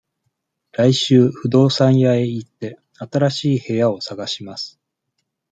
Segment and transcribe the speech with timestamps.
[0.71, 4.79] 来週、不動産屋へ行って、新しい部屋を探します。